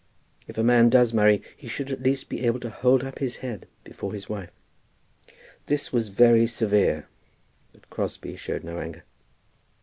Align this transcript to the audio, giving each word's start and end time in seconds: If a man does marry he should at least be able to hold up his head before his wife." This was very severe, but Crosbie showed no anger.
If 0.47 0.57
a 0.57 0.63
man 0.63 0.89
does 0.89 1.13
marry 1.13 1.43
he 1.55 1.67
should 1.67 1.91
at 1.91 2.01
least 2.01 2.27
be 2.27 2.43
able 2.43 2.59
to 2.61 2.71
hold 2.71 3.03
up 3.03 3.19
his 3.19 3.35
head 3.45 3.67
before 3.83 4.13
his 4.13 4.27
wife." 4.27 4.49
This 5.67 5.93
was 5.93 6.09
very 6.09 6.47
severe, 6.47 7.07
but 7.71 7.87
Crosbie 7.91 8.35
showed 8.35 8.63
no 8.63 8.79
anger. 8.79 9.03